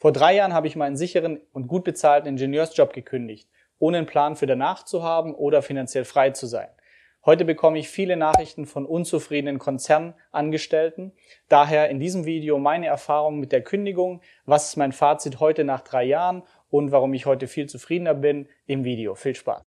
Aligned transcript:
Vor 0.00 0.12
drei 0.12 0.34
Jahren 0.34 0.54
habe 0.54 0.66
ich 0.66 0.76
meinen 0.76 0.96
sicheren 0.96 1.40
und 1.52 1.68
gut 1.68 1.84
bezahlten 1.84 2.26
Ingenieursjob 2.26 2.94
gekündigt, 2.94 3.50
ohne 3.78 3.98
einen 3.98 4.06
Plan 4.06 4.34
für 4.34 4.46
danach 4.46 4.82
zu 4.86 5.02
haben 5.02 5.34
oder 5.34 5.60
finanziell 5.60 6.06
frei 6.06 6.30
zu 6.30 6.46
sein. 6.46 6.68
Heute 7.26 7.44
bekomme 7.44 7.78
ich 7.78 7.90
viele 7.90 8.16
Nachrichten 8.16 8.64
von 8.64 8.86
unzufriedenen 8.86 9.58
Konzernangestellten. 9.58 11.12
Daher 11.50 11.90
in 11.90 12.00
diesem 12.00 12.24
Video 12.24 12.58
meine 12.58 12.86
Erfahrung 12.86 13.40
mit 13.40 13.52
der 13.52 13.62
Kündigung, 13.62 14.22
was 14.46 14.70
ist 14.70 14.76
mein 14.76 14.92
Fazit 14.92 15.38
heute 15.38 15.64
nach 15.64 15.82
drei 15.82 16.04
Jahren 16.04 16.44
und 16.70 16.92
warum 16.92 17.12
ich 17.12 17.26
heute 17.26 17.46
viel 17.46 17.68
zufriedener 17.68 18.14
bin 18.14 18.48
im 18.66 18.84
Video. 18.84 19.14
Viel 19.14 19.34
Spaß! 19.34 19.60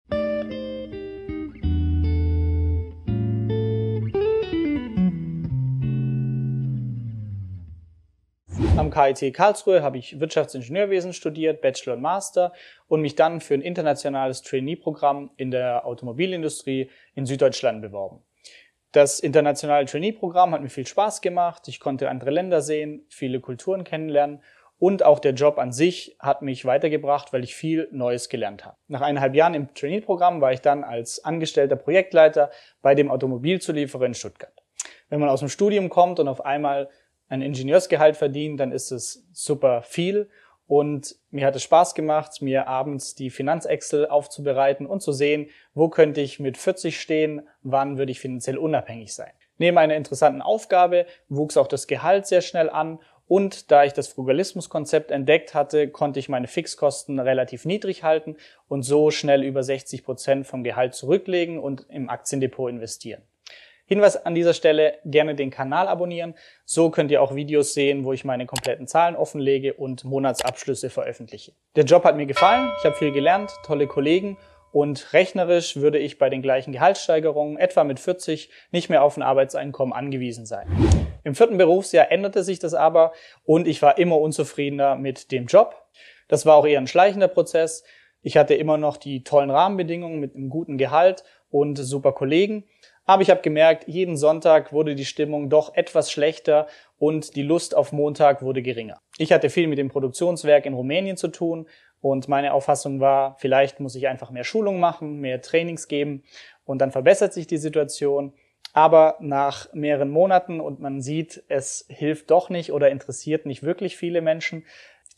Am 8.80 8.88
KIT 8.88 9.34
Karlsruhe 9.34 9.82
habe 9.82 9.98
ich 9.98 10.20
Wirtschaftsingenieurwesen 10.20 11.12
studiert, 11.12 11.60
Bachelor 11.60 11.96
und 11.96 12.00
Master 12.00 12.54
und 12.88 13.02
mich 13.02 13.14
dann 13.14 13.42
für 13.42 13.52
ein 13.52 13.60
internationales 13.60 14.40
Trainee-Programm 14.40 15.32
in 15.36 15.50
der 15.50 15.84
Automobilindustrie 15.84 16.88
in 17.14 17.26
Süddeutschland 17.26 17.82
beworben. 17.82 18.24
Das 18.92 19.20
internationale 19.20 19.84
Trainee-Programm 19.84 20.54
hat 20.54 20.62
mir 20.62 20.70
viel 20.70 20.86
Spaß 20.86 21.20
gemacht. 21.20 21.68
Ich 21.68 21.78
konnte 21.78 22.08
andere 22.08 22.30
Länder 22.30 22.62
sehen, 22.62 23.04
viele 23.10 23.40
Kulturen 23.40 23.84
kennenlernen 23.84 24.42
und 24.78 25.04
auch 25.04 25.18
der 25.18 25.34
Job 25.34 25.58
an 25.58 25.72
sich 25.72 26.16
hat 26.18 26.40
mich 26.40 26.64
weitergebracht, 26.64 27.34
weil 27.34 27.44
ich 27.44 27.54
viel 27.54 27.86
Neues 27.92 28.30
gelernt 28.30 28.64
habe. 28.64 28.78
Nach 28.88 29.02
eineinhalb 29.02 29.34
Jahren 29.34 29.52
im 29.52 29.74
Trainee-Programm 29.74 30.40
war 30.40 30.54
ich 30.54 30.62
dann 30.62 30.84
als 30.84 31.22
angestellter 31.22 31.76
Projektleiter 31.76 32.50
bei 32.80 32.94
dem 32.94 33.10
Automobilzulieferer 33.10 34.06
in 34.06 34.14
Stuttgart. 34.14 34.54
Wenn 35.10 35.20
man 35.20 35.28
aus 35.28 35.40
dem 35.40 35.50
Studium 35.50 35.90
kommt 35.90 36.18
und 36.18 36.28
auf 36.28 36.46
einmal 36.46 36.88
ein 37.30 37.40
Ingenieursgehalt 37.40 38.16
verdient, 38.16 38.60
dann 38.60 38.72
ist 38.72 38.90
es 38.90 39.26
super 39.32 39.82
viel. 39.82 40.28
Und 40.66 41.16
mir 41.30 41.46
hat 41.46 41.56
es 41.56 41.62
Spaß 41.62 41.94
gemacht, 41.94 42.42
mir 42.42 42.68
abends 42.68 43.14
die 43.14 43.30
Finanzexcel 43.30 44.06
aufzubereiten 44.06 44.86
und 44.86 45.00
zu 45.00 45.12
sehen, 45.12 45.48
wo 45.74 45.88
könnte 45.88 46.20
ich 46.20 46.38
mit 46.38 46.58
40 46.58 47.00
stehen, 47.00 47.48
wann 47.62 47.98
würde 47.98 48.12
ich 48.12 48.20
finanziell 48.20 48.58
unabhängig 48.58 49.14
sein. 49.14 49.32
Neben 49.58 49.78
einer 49.78 49.96
interessanten 49.96 50.42
Aufgabe 50.42 51.06
wuchs 51.28 51.56
auch 51.56 51.66
das 51.66 51.86
Gehalt 51.86 52.26
sehr 52.26 52.40
schnell 52.40 52.70
an 52.70 53.00
und 53.26 53.70
da 53.70 53.84
ich 53.84 53.92
das 53.92 54.08
Frugalismuskonzept 54.08 55.12
entdeckt 55.12 55.54
hatte, 55.54 55.88
konnte 55.88 56.18
ich 56.18 56.28
meine 56.28 56.48
Fixkosten 56.48 57.20
relativ 57.20 57.64
niedrig 57.64 58.02
halten 58.02 58.36
und 58.66 58.82
so 58.82 59.12
schnell 59.12 59.44
über 59.44 59.62
60 59.62 60.04
Prozent 60.04 60.46
vom 60.48 60.64
Gehalt 60.64 60.94
zurücklegen 60.94 61.60
und 61.60 61.86
im 61.90 62.08
Aktiendepot 62.08 62.70
investieren. 62.70 63.22
Hinweis 63.92 64.24
an 64.24 64.36
dieser 64.36 64.54
Stelle, 64.54 64.98
gerne 65.04 65.34
den 65.34 65.50
Kanal 65.50 65.88
abonnieren. 65.88 66.36
So 66.64 66.90
könnt 66.90 67.10
ihr 67.10 67.20
auch 67.20 67.34
Videos 67.34 67.74
sehen, 67.74 68.04
wo 68.04 68.12
ich 68.12 68.24
meine 68.24 68.46
kompletten 68.46 68.86
Zahlen 68.86 69.16
offenlege 69.16 69.74
und 69.74 70.04
Monatsabschlüsse 70.04 70.90
veröffentliche. 70.90 71.54
Der 71.74 71.82
Job 71.82 72.04
hat 72.04 72.16
mir 72.16 72.26
gefallen, 72.26 72.70
ich 72.78 72.84
habe 72.84 72.94
viel 72.94 73.10
gelernt, 73.10 73.50
tolle 73.64 73.88
Kollegen 73.88 74.38
und 74.70 75.12
rechnerisch 75.12 75.74
würde 75.74 75.98
ich 75.98 76.18
bei 76.18 76.30
den 76.30 76.40
gleichen 76.40 76.70
Gehaltssteigerungen, 76.70 77.58
etwa 77.58 77.82
mit 77.82 77.98
40, 77.98 78.48
nicht 78.70 78.90
mehr 78.90 79.02
auf 79.02 79.16
ein 79.16 79.22
Arbeitseinkommen 79.22 79.92
angewiesen 79.92 80.46
sein. 80.46 80.68
Im 81.24 81.34
vierten 81.34 81.58
Berufsjahr 81.58 82.12
änderte 82.12 82.44
sich 82.44 82.60
das 82.60 82.74
aber 82.74 83.12
und 83.44 83.66
ich 83.66 83.82
war 83.82 83.98
immer 83.98 84.20
unzufriedener 84.20 84.94
mit 84.94 85.32
dem 85.32 85.46
Job. 85.46 85.74
Das 86.28 86.46
war 86.46 86.54
auch 86.54 86.64
eher 86.64 86.78
ein 86.78 86.86
schleichender 86.86 87.26
Prozess. 87.26 87.82
Ich 88.22 88.36
hatte 88.36 88.54
immer 88.54 88.76
noch 88.76 88.98
die 88.98 89.24
tollen 89.24 89.50
Rahmenbedingungen 89.50 90.20
mit 90.20 90.36
einem 90.36 90.48
guten 90.48 90.78
Gehalt 90.78 91.24
und 91.50 91.74
super 91.74 92.12
Kollegen. 92.12 92.68
Aber 93.10 93.22
ich 93.22 93.30
habe 93.30 93.42
gemerkt, 93.42 93.88
jeden 93.88 94.16
Sonntag 94.16 94.72
wurde 94.72 94.94
die 94.94 95.04
Stimmung 95.04 95.50
doch 95.50 95.74
etwas 95.74 96.12
schlechter 96.12 96.68
und 96.96 97.34
die 97.34 97.42
Lust 97.42 97.76
auf 97.76 97.90
Montag 97.90 98.40
wurde 98.40 98.62
geringer. 98.62 99.00
Ich 99.18 99.32
hatte 99.32 99.50
viel 99.50 99.66
mit 99.66 99.78
dem 99.78 99.88
Produktionswerk 99.88 100.64
in 100.64 100.74
Rumänien 100.74 101.16
zu 101.16 101.26
tun 101.26 101.66
und 102.00 102.28
meine 102.28 102.52
Auffassung 102.52 103.00
war, 103.00 103.34
vielleicht 103.40 103.80
muss 103.80 103.96
ich 103.96 104.06
einfach 104.06 104.30
mehr 104.30 104.44
Schulung 104.44 104.78
machen, 104.78 105.18
mehr 105.18 105.42
Trainings 105.42 105.88
geben 105.88 106.22
und 106.64 106.80
dann 106.80 106.92
verbessert 106.92 107.32
sich 107.32 107.48
die 107.48 107.56
Situation. 107.56 108.32
Aber 108.74 109.16
nach 109.18 109.72
mehreren 109.72 110.10
Monaten 110.10 110.60
und 110.60 110.78
man 110.78 111.00
sieht, 111.00 111.42
es 111.48 111.86
hilft 111.88 112.30
doch 112.30 112.48
nicht 112.48 112.70
oder 112.70 112.90
interessiert 112.90 113.44
nicht 113.44 113.64
wirklich 113.64 113.96
viele 113.96 114.20
Menschen, 114.20 114.64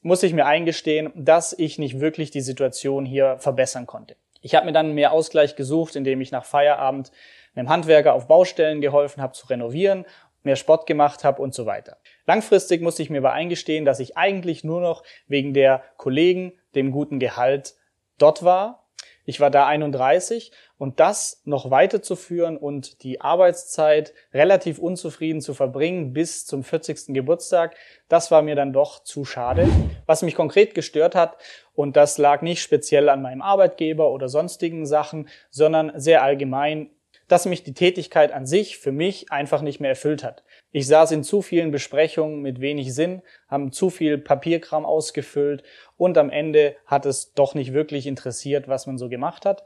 muss 0.00 0.22
ich 0.22 0.32
mir 0.32 0.47
eingestehen, 0.47 1.12
dass 1.14 1.53
ich 1.53 1.78
nicht 1.78 2.00
wirklich 2.00 2.30
die 2.30 2.41
Situation 2.41 3.04
hier 3.04 3.36
verbessern 3.36 3.84
konnte. 3.84 4.16
Ich 4.41 4.54
habe 4.54 4.64
mir 4.66 4.72
dann 4.72 4.94
mehr 4.94 5.12
Ausgleich 5.12 5.56
gesucht, 5.56 5.94
indem 5.94 6.22
ich 6.22 6.32
nach 6.32 6.44
Feierabend 6.44 7.12
einem 7.54 7.68
Handwerker 7.68 8.14
auf 8.14 8.26
Baustellen 8.26 8.80
geholfen 8.80 9.22
habe 9.22 9.32
zu 9.32 9.46
renovieren, 9.46 10.06
mehr 10.42 10.56
Sport 10.56 10.86
gemacht 10.86 11.24
habe 11.24 11.40
und 11.40 11.54
so 11.54 11.66
weiter. 11.66 11.98
Langfristig 12.26 12.82
musste 12.82 13.02
ich 13.02 13.10
mir 13.10 13.18
aber 13.18 13.32
eingestehen, 13.32 13.84
dass 13.84 14.00
ich 14.00 14.16
eigentlich 14.16 14.64
nur 14.64 14.80
noch 14.80 15.02
wegen 15.26 15.54
der 15.54 15.82
Kollegen, 15.96 16.52
dem 16.74 16.91
guten 16.91 17.18
Gehalt 17.18 17.74
dort 18.18 18.42
war. 18.42 18.88
Ich 19.24 19.38
war 19.38 19.50
da 19.50 19.66
31 19.66 20.50
und 20.78 20.98
das 20.98 21.42
noch 21.44 21.70
weiterzuführen 21.70 22.56
und 22.56 23.04
die 23.04 23.20
Arbeitszeit 23.20 24.14
relativ 24.34 24.80
unzufrieden 24.80 25.41
zu 25.41 25.54
verbringen 25.54 26.12
bis 26.12 26.44
zum 26.44 26.64
40. 26.64 27.14
Geburtstag, 27.14 27.76
das 28.08 28.32
war 28.32 28.42
mir 28.42 28.56
dann 28.56 28.72
doch 28.72 29.04
zu 29.04 29.24
schade. 29.24 29.68
Was 30.06 30.22
mich 30.22 30.34
konkret 30.34 30.74
gestört 30.74 31.14
hat, 31.14 31.36
und 31.74 31.96
das 31.96 32.18
lag 32.18 32.42
nicht 32.42 32.62
speziell 32.62 33.08
an 33.08 33.22
meinem 33.22 33.42
Arbeitgeber 33.42 34.10
oder 34.10 34.28
sonstigen 34.28 34.84
Sachen, 34.84 35.28
sondern 35.50 35.92
sehr 35.94 36.22
allgemein 36.22 36.91
dass 37.32 37.47
mich 37.47 37.62
die 37.62 37.72
Tätigkeit 37.72 38.31
an 38.31 38.44
sich 38.44 38.76
für 38.76 38.93
mich 38.93 39.32
einfach 39.32 39.62
nicht 39.62 39.81
mehr 39.81 39.88
erfüllt 39.88 40.22
hat. 40.22 40.44
Ich 40.70 40.87
saß 40.87 41.12
in 41.12 41.25
zu 41.25 41.41
vielen 41.41 41.70
Besprechungen 41.70 42.43
mit 42.43 42.60
wenig 42.60 42.94
Sinn, 42.94 43.22
haben 43.48 43.72
zu 43.72 43.88
viel 43.88 44.19
Papierkram 44.19 44.84
ausgefüllt 44.84 45.62
und 45.97 46.19
am 46.19 46.28
Ende 46.28 46.76
hat 46.84 47.06
es 47.06 47.32
doch 47.32 47.54
nicht 47.54 47.72
wirklich 47.72 48.06
interessiert, 48.06 48.69
was 48.69 48.87
man 48.87 48.98
so 48.98 49.09
gemacht 49.09 49.47
hat. 49.47 49.65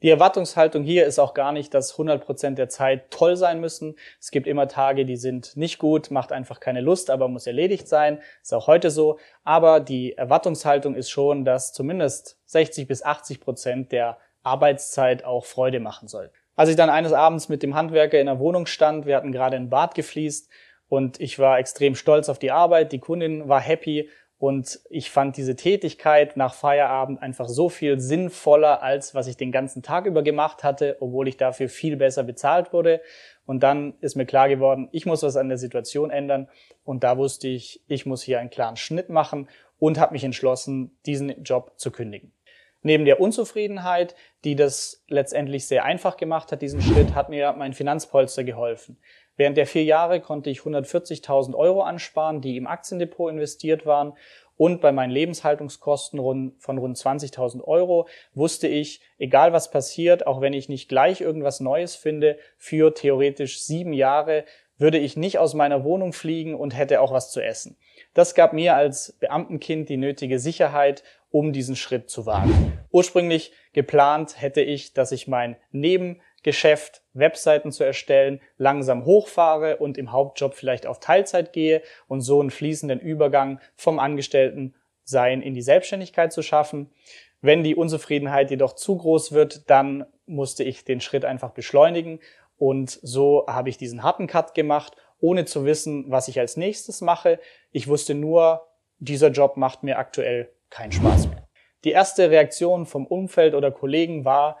Die 0.00 0.10
Erwartungshaltung 0.10 0.84
hier 0.84 1.06
ist 1.06 1.18
auch 1.18 1.34
gar 1.34 1.50
nicht, 1.50 1.74
dass 1.74 1.90
100 1.90 2.24
Prozent 2.24 2.56
der 2.56 2.68
Zeit 2.68 3.10
toll 3.10 3.36
sein 3.36 3.60
müssen. 3.60 3.96
Es 4.20 4.30
gibt 4.30 4.46
immer 4.46 4.68
Tage, 4.68 5.04
die 5.04 5.16
sind 5.16 5.56
nicht 5.56 5.80
gut, 5.80 6.12
macht 6.12 6.30
einfach 6.30 6.60
keine 6.60 6.82
Lust, 6.82 7.10
aber 7.10 7.26
muss 7.26 7.48
erledigt 7.48 7.88
sein. 7.88 8.20
Ist 8.40 8.54
auch 8.54 8.68
heute 8.68 8.92
so. 8.92 9.18
Aber 9.42 9.80
die 9.80 10.16
Erwartungshaltung 10.16 10.94
ist 10.94 11.10
schon, 11.10 11.44
dass 11.44 11.72
zumindest 11.72 12.38
60 12.46 12.86
bis 12.86 13.02
80 13.02 13.40
Prozent 13.40 13.90
der 13.90 14.18
Arbeitszeit 14.44 15.24
auch 15.24 15.46
Freude 15.46 15.80
machen 15.80 16.06
soll. 16.06 16.30
Als 16.58 16.70
ich 16.70 16.74
dann 16.74 16.90
eines 16.90 17.12
Abends 17.12 17.48
mit 17.48 17.62
dem 17.62 17.76
Handwerker 17.76 18.18
in 18.18 18.26
der 18.26 18.40
Wohnung 18.40 18.66
stand, 18.66 19.06
wir 19.06 19.14
hatten 19.14 19.30
gerade 19.30 19.54
ein 19.54 19.70
Bad 19.70 19.94
gefliest 19.94 20.50
und 20.88 21.20
ich 21.20 21.38
war 21.38 21.60
extrem 21.60 21.94
stolz 21.94 22.28
auf 22.28 22.40
die 22.40 22.50
Arbeit, 22.50 22.90
die 22.90 22.98
Kundin 22.98 23.48
war 23.48 23.60
happy 23.60 24.08
und 24.38 24.80
ich 24.90 25.08
fand 25.12 25.36
diese 25.36 25.54
Tätigkeit 25.54 26.36
nach 26.36 26.54
Feierabend 26.54 27.22
einfach 27.22 27.48
so 27.48 27.68
viel 27.68 28.00
sinnvoller, 28.00 28.82
als 28.82 29.14
was 29.14 29.28
ich 29.28 29.36
den 29.36 29.52
ganzen 29.52 29.84
Tag 29.84 30.06
über 30.06 30.24
gemacht 30.24 30.64
hatte, 30.64 30.96
obwohl 30.98 31.28
ich 31.28 31.36
dafür 31.36 31.68
viel 31.68 31.96
besser 31.96 32.24
bezahlt 32.24 32.72
wurde. 32.72 33.02
Und 33.46 33.62
dann 33.62 33.94
ist 34.00 34.16
mir 34.16 34.26
klar 34.26 34.48
geworden, 34.48 34.88
ich 34.90 35.06
muss 35.06 35.22
was 35.22 35.36
an 35.36 35.48
der 35.48 35.58
Situation 35.58 36.10
ändern. 36.10 36.48
Und 36.82 37.04
da 37.04 37.18
wusste 37.18 37.46
ich, 37.46 37.84
ich 37.86 38.04
muss 38.04 38.22
hier 38.22 38.40
einen 38.40 38.50
klaren 38.50 38.76
Schnitt 38.76 39.10
machen 39.10 39.48
und 39.78 40.00
habe 40.00 40.12
mich 40.12 40.24
entschlossen, 40.24 40.98
diesen 41.06 41.44
Job 41.44 41.74
zu 41.76 41.92
kündigen. 41.92 42.32
Neben 42.82 43.04
der 43.04 43.20
Unzufriedenheit, 43.20 44.14
die 44.44 44.54
das 44.54 45.04
letztendlich 45.08 45.66
sehr 45.66 45.84
einfach 45.84 46.16
gemacht 46.16 46.52
hat, 46.52 46.62
diesen 46.62 46.80
Schritt, 46.80 47.14
hat 47.14 47.28
mir 47.28 47.52
mein 47.54 47.72
Finanzpolster 47.72 48.44
geholfen. 48.44 48.98
Während 49.36 49.56
der 49.56 49.66
vier 49.66 49.84
Jahre 49.84 50.20
konnte 50.20 50.50
ich 50.50 50.60
140.000 50.60 51.54
Euro 51.54 51.82
ansparen, 51.82 52.40
die 52.40 52.56
im 52.56 52.66
Aktiendepot 52.66 53.32
investiert 53.32 53.86
waren. 53.86 54.14
Und 54.56 54.80
bei 54.80 54.90
meinen 54.90 55.10
Lebenshaltungskosten 55.12 56.18
von 56.58 56.78
rund 56.78 56.96
20.000 56.96 57.62
Euro 57.62 58.08
wusste 58.34 58.66
ich, 58.66 59.00
egal 59.18 59.52
was 59.52 59.70
passiert, 59.70 60.26
auch 60.26 60.40
wenn 60.40 60.52
ich 60.52 60.68
nicht 60.68 60.88
gleich 60.88 61.20
irgendwas 61.20 61.60
Neues 61.60 61.94
finde, 61.94 62.38
für 62.56 62.92
theoretisch 62.92 63.60
sieben 63.60 63.92
Jahre 63.92 64.44
würde 64.76 64.98
ich 64.98 65.16
nicht 65.16 65.38
aus 65.38 65.54
meiner 65.54 65.84
Wohnung 65.84 66.12
fliegen 66.12 66.54
und 66.54 66.76
hätte 66.76 67.00
auch 67.00 67.12
was 67.12 67.30
zu 67.30 67.40
essen. 67.40 67.76
Das 68.14 68.34
gab 68.34 68.52
mir 68.52 68.74
als 68.74 69.12
Beamtenkind 69.20 69.88
die 69.88 69.96
nötige 69.96 70.38
Sicherheit, 70.38 71.02
um 71.30 71.52
diesen 71.52 71.76
Schritt 71.76 72.10
zu 72.10 72.26
wagen. 72.26 72.78
Ursprünglich 72.90 73.52
geplant 73.72 74.40
hätte 74.40 74.60
ich, 74.60 74.94
dass 74.94 75.12
ich 75.12 75.28
mein 75.28 75.56
Nebengeschäft, 75.72 77.02
Webseiten 77.12 77.70
zu 77.70 77.84
erstellen, 77.84 78.40
langsam 78.56 79.04
hochfahre 79.04 79.76
und 79.76 79.98
im 79.98 80.12
Hauptjob 80.12 80.54
vielleicht 80.54 80.86
auf 80.86 81.00
Teilzeit 81.00 81.52
gehe 81.52 81.82
und 82.06 82.22
so 82.22 82.40
einen 82.40 82.50
fließenden 82.50 83.00
Übergang 83.00 83.60
vom 83.76 83.98
Angestelltensein 83.98 85.42
in 85.42 85.54
die 85.54 85.62
Selbstständigkeit 85.62 86.32
zu 86.32 86.42
schaffen. 86.42 86.90
Wenn 87.40 87.62
die 87.62 87.76
Unzufriedenheit 87.76 88.50
jedoch 88.50 88.72
zu 88.72 88.96
groß 88.96 89.32
wird, 89.32 89.70
dann 89.70 90.06
musste 90.26 90.64
ich 90.64 90.84
den 90.84 91.00
Schritt 91.00 91.24
einfach 91.24 91.50
beschleunigen 91.50 92.20
und 92.58 92.98
so 93.02 93.44
habe 93.46 93.68
ich 93.68 93.78
diesen 93.78 94.02
harten 94.02 94.26
Cut 94.26 94.54
gemacht, 94.54 94.96
ohne 95.20 95.44
zu 95.44 95.64
wissen, 95.64 96.10
was 96.10 96.28
ich 96.28 96.38
als 96.38 96.56
nächstes 96.56 97.00
mache. 97.00 97.40
Ich 97.72 97.88
wusste 97.88 98.14
nur, 98.14 98.66
dieser 98.98 99.28
Job 99.28 99.56
macht 99.56 99.82
mir 99.82 99.98
aktuell 99.98 100.52
keinen 100.70 100.92
Spaß 100.92 101.28
mehr. 101.28 101.48
Die 101.84 101.90
erste 101.90 102.30
Reaktion 102.30 102.86
vom 102.86 103.06
Umfeld 103.06 103.54
oder 103.54 103.70
Kollegen 103.70 104.24
war, 104.24 104.58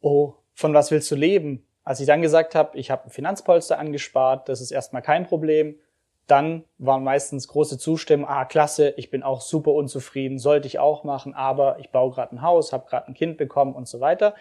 oh, 0.00 0.34
von 0.54 0.72
was 0.74 0.90
willst 0.90 1.10
du 1.10 1.14
leben? 1.14 1.66
Als 1.82 2.00
ich 2.00 2.06
dann 2.06 2.22
gesagt 2.22 2.54
habe, 2.54 2.78
ich 2.78 2.90
habe 2.90 3.04
ein 3.04 3.10
Finanzpolster 3.10 3.78
angespart, 3.78 4.48
das 4.48 4.60
ist 4.60 4.70
erstmal 4.70 5.02
kein 5.02 5.26
Problem, 5.26 5.78
dann 6.26 6.64
waren 6.78 7.04
meistens 7.04 7.48
große 7.48 7.78
Zustimmen, 7.78 8.24
ah 8.24 8.44
klasse, 8.44 8.94
ich 8.96 9.10
bin 9.10 9.22
auch 9.22 9.40
super 9.40 9.72
unzufrieden, 9.72 10.38
sollte 10.38 10.66
ich 10.66 10.78
auch 10.78 11.04
machen, 11.04 11.34
aber 11.34 11.78
ich 11.80 11.90
baue 11.90 12.12
gerade 12.12 12.34
ein 12.34 12.42
Haus, 12.42 12.72
habe 12.72 12.88
gerade 12.88 13.08
ein 13.08 13.14
Kind 13.14 13.36
bekommen 13.36 13.74
und 13.74 13.86
so 13.86 14.00
weiter. 14.00 14.34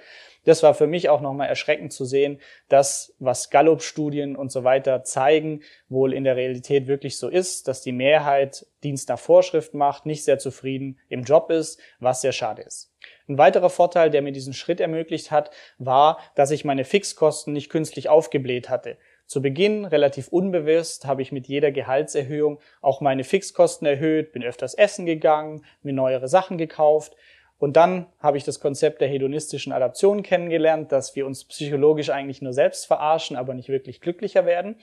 Das 0.45 0.63
war 0.63 0.73
für 0.73 0.87
mich 0.87 1.09
auch 1.09 1.21
nochmal 1.21 1.47
erschreckend 1.47 1.91
zu 1.91 2.05
sehen, 2.05 2.39
dass 2.69 3.15
was 3.19 3.49
Gallup-Studien 3.49 4.35
und 4.35 4.51
so 4.51 4.63
weiter 4.63 5.03
zeigen, 5.03 5.61
wohl 5.89 6.13
in 6.13 6.23
der 6.23 6.35
Realität 6.35 6.87
wirklich 6.87 7.17
so 7.17 7.29
ist, 7.29 7.67
dass 7.67 7.81
die 7.81 7.91
Mehrheit 7.91 8.65
Dienst 8.83 9.09
nach 9.09 9.19
Vorschrift 9.19 9.73
macht, 9.73 10.05
nicht 10.05 10.23
sehr 10.23 10.39
zufrieden 10.39 10.99
im 11.09 11.23
Job 11.23 11.49
ist, 11.49 11.79
was 11.99 12.21
sehr 12.21 12.33
schade 12.33 12.61
ist. 12.61 12.93
Ein 13.27 13.37
weiterer 13.37 13.69
Vorteil, 13.69 14.09
der 14.09 14.21
mir 14.21 14.33
diesen 14.33 14.53
Schritt 14.53 14.81
ermöglicht 14.81 15.31
hat, 15.31 15.51
war, 15.77 16.19
dass 16.35 16.51
ich 16.51 16.65
meine 16.65 16.83
Fixkosten 16.83 17.53
nicht 17.53 17.69
künstlich 17.69 18.09
aufgebläht 18.09 18.69
hatte. 18.69 18.97
Zu 19.25 19.41
Beginn, 19.41 19.85
relativ 19.85 20.27
unbewusst, 20.27 21.05
habe 21.05 21.21
ich 21.21 21.31
mit 21.31 21.47
jeder 21.47 21.71
Gehaltserhöhung 21.71 22.59
auch 22.81 23.01
meine 23.01 23.23
Fixkosten 23.23 23.87
erhöht, 23.87 24.31
bin 24.31 24.43
öfters 24.43 24.73
essen 24.73 25.05
gegangen, 25.05 25.63
mir 25.81 25.93
neuere 25.93 26.27
Sachen 26.27 26.57
gekauft. 26.57 27.15
Und 27.57 27.77
dann 27.77 28.07
habe 28.19 28.37
ich 28.37 28.43
das 28.43 28.59
Konzept 28.59 28.99
der 28.99 29.07
hedonistischen 29.07 29.71
Adaption 29.71 30.21
kennengelernt, 30.21 30.91
dass 30.91 31.15
wir 31.15 31.25
uns 31.25 31.45
psychologisch 31.45 32.09
eigentlich 32.09 32.41
nur 32.41 32.51
selbst 32.51 32.85
verarschen, 32.85 33.37
aber 33.37 33.53
nicht 33.53 33.69
wirklich 33.69 34.01
glücklicher 34.01 34.45
werden. 34.45 34.75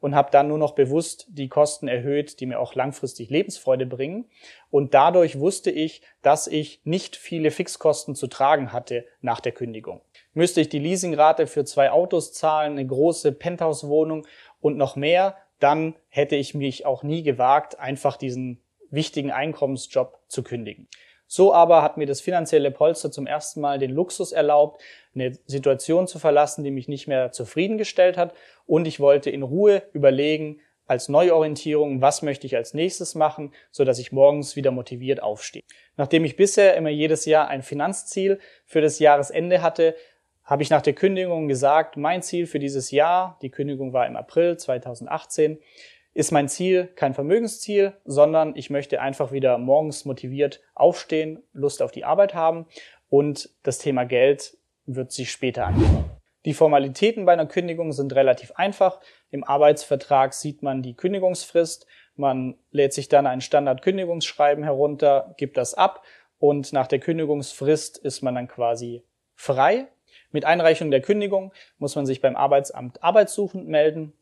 Und 0.00 0.14
habe 0.14 0.30
dann 0.32 0.48
nur 0.48 0.58
noch 0.58 0.74
bewusst 0.74 1.26
die 1.28 1.48
Kosten 1.48 1.88
erhöht, 1.88 2.40
die 2.40 2.46
mir 2.46 2.58
auch 2.58 2.74
langfristig 2.74 3.28
Lebensfreude 3.28 3.84
bringen. 3.84 4.24
Und 4.70 4.94
dadurch 4.94 5.38
wusste 5.38 5.70
ich, 5.70 6.00
dass 6.22 6.46
ich 6.46 6.80
nicht 6.84 7.16
viele 7.16 7.50
Fixkosten 7.50 8.14
zu 8.14 8.26
tragen 8.26 8.72
hatte 8.72 9.04
nach 9.20 9.40
der 9.40 9.52
Kündigung 9.52 10.00
müsste 10.34 10.60
ich 10.60 10.68
die 10.68 10.78
Leasingrate 10.78 11.46
für 11.46 11.64
zwei 11.64 11.90
Autos 11.90 12.32
zahlen, 12.32 12.72
eine 12.72 12.86
große 12.86 13.32
Penthouse-Wohnung 13.32 14.26
und 14.60 14.76
noch 14.76 14.96
mehr, 14.96 15.36
dann 15.58 15.94
hätte 16.08 16.36
ich 16.36 16.54
mich 16.54 16.86
auch 16.86 17.02
nie 17.02 17.22
gewagt, 17.22 17.78
einfach 17.78 18.16
diesen 18.16 18.62
wichtigen 18.90 19.30
Einkommensjob 19.30 20.18
zu 20.28 20.42
kündigen. 20.42 20.88
So 21.26 21.54
aber 21.54 21.82
hat 21.82 21.96
mir 21.96 22.06
das 22.06 22.20
finanzielle 22.20 22.70
Polster 22.70 23.10
zum 23.10 23.26
ersten 23.26 23.60
Mal 23.62 23.78
den 23.78 23.90
Luxus 23.90 24.32
erlaubt, 24.32 24.82
eine 25.14 25.32
Situation 25.46 26.06
zu 26.06 26.18
verlassen, 26.18 26.62
die 26.62 26.70
mich 26.70 26.88
nicht 26.88 27.08
mehr 27.08 27.32
zufriedengestellt 27.32 28.18
hat 28.18 28.34
und 28.66 28.86
ich 28.86 29.00
wollte 29.00 29.30
in 29.30 29.42
Ruhe 29.42 29.82
überlegen, 29.92 30.60
als 30.86 31.08
Neuorientierung, 31.08 32.02
was 32.02 32.20
möchte 32.20 32.46
ich 32.46 32.56
als 32.56 32.74
nächstes 32.74 33.14
machen, 33.14 33.54
so 33.70 33.84
dass 33.84 33.98
ich 33.98 34.12
morgens 34.12 34.56
wieder 34.56 34.72
motiviert 34.72 35.22
aufstehe. 35.22 35.62
Nachdem 35.96 36.24
ich 36.24 36.36
bisher 36.36 36.76
immer 36.76 36.90
jedes 36.90 37.24
Jahr 37.24 37.48
ein 37.48 37.62
Finanzziel 37.62 38.38
für 38.66 38.82
das 38.82 38.98
Jahresende 38.98 39.62
hatte, 39.62 39.94
habe 40.44 40.62
ich 40.62 40.70
nach 40.70 40.82
der 40.82 40.92
Kündigung 40.92 41.48
gesagt, 41.48 41.96
mein 41.96 42.22
Ziel 42.22 42.46
für 42.46 42.58
dieses 42.58 42.90
Jahr, 42.90 43.38
die 43.42 43.50
Kündigung 43.50 43.92
war 43.92 44.06
im 44.06 44.16
April 44.16 44.56
2018, 44.56 45.58
ist 46.14 46.32
mein 46.32 46.48
Ziel 46.48 46.88
kein 46.94 47.14
Vermögensziel, 47.14 47.94
sondern 48.04 48.54
ich 48.56 48.68
möchte 48.68 49.00
einfach 49.00 49.32
wieder 49.32 49.56
morgens 49.58 50.04
motiviert 50.04 50.60
aufstehen, 50.74 51.42
Lust 51.52 51.80
auf 51.80 51.90
die 51.90 52.04
Arbeit 52.04 52.34
haben 52.34 52.66
und 53.08 53.50
das 53.62 53.78
Thema 53.78 54.04
Geld 54.04 54.56
wird 54.84 55.12
sich 55.12 55.30
später 55.30 55.66
ankommen. 55.66 56.10
Die 56.44 56.54
Formalitäten 56.54 57.24
bei 57.24 57.32
einer 57.32 57.46
Kündigung 57.46 57.92
sind 57.92 58.14
relativ 58.14 58.50
einfach. 58.56 59.00
Im 59.30 59.44
Arbeitsvertrag 59.44 60.34
sieht 60.34 60.62
man 60.62 60.82
die 60.82 60.94
Kündigungsfrist. 60.94 61.86
Man 62.16 62.56
lädt 62.72 62.92
sich 62.92 63.08
dann 63.08 63.28
ein 63.28 63.40
Standardkündigungsschreiben 63.40 64.64
herunter, 64.64 65.34
gibt 65.38 65.56
das 65.56 65.74
ab 65.74 66.02
und 66.38 66.72
nach 66.72 66.88
der 66.88 66.98
Kündigungsfrist 66.98 67.96
ist 67.98 68.22
man 68.22 68.34
dann 68.34 68.48
quasi 68.48 69.04
frei 69.34 69.86
mit 70.32 70.44
Einreichung 70.44 70.90
der 70.90 71.00
Kündigung 71.00 71.52
muss 71.78 71.96
man 71.96 72.06
sich 72.06 72.20
beim 72.20 72.36
Arbeitsamt 72.36 73.02
arbeitssuchend 73.02 73.68
melden. 73.68 74.12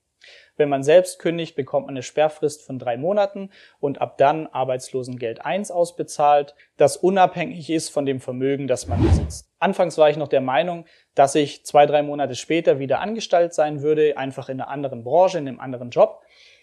Wenn 0.56 0.68
man 0.68 0.82
selbst 0.82 1.18
kündigt, 1.18 1.56
bekommt 1.56 1.86
man 1.86 1.94
eine 1.94 2.02
Sperrfrist 2.02 2.62
von 2.66 2.78
drei 2.78 2.98
Monaten 2.98 3.50
und 3.78 4.00
ab 4.02 4.18
dann 4.18 4.46
Arbeitslosengeld 4.46 5.44
1 5.44 5.70
ausbezahlt, 5.70 6.54
das 6.76 6.98
unabhängig 6.98 7.70
ist 7.70 7.88
von 7.88 8.04
dem 8.04 8.20
Vermögen, 8.20 8.66
das 8.66 8.86
man 8.86 9.02
besitzt. 9.02 9.50
Anfangs 9.58 9.96
war 9.96 10.10
ich 10.10 10.18
noch 10.18 10.28
der 10.28 10.42
Meinung, 10.42 10.84
dass 11.14 11.34
ich 11.34 11.64
zwei, 11.64 11.86
drei 11.86 12.02
Monate 12.02 12.34
später 12.34 12.78
wieder 12.78 13.00
angestellt 13.00 13.54
sein 13.54 13.80
würde, 13.80 14.18
einfach 14.18 14.50
in 14.50 14.60
einer 14.60 14.70
anderen 14.70 15.02
Branche, 15.02 15.38
in 15.38 15.48
einem 15.48 15.60
anderen 15.60 15.90
Job. 15.90 16.20